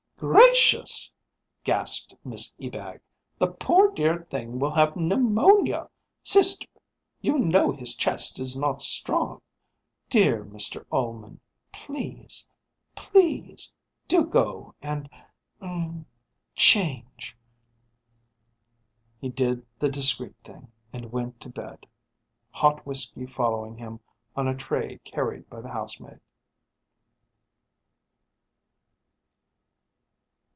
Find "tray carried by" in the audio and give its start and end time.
24.53-25.61